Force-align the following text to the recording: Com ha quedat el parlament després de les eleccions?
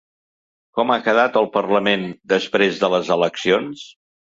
Com 0.79 0.93
ha 0.93 0.97
quedat 1.07 1.37
el 1.43 1.49
parlament 1.59 2.07
després 2.35 2.83
de 2.83 2.93
les 2.97 3.15
eleccions? 3.19 3.89